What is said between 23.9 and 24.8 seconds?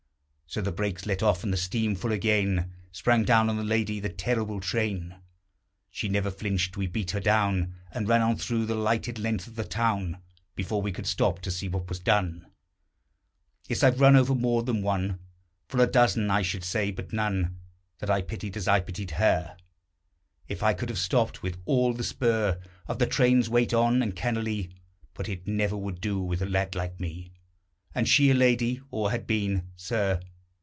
and cannily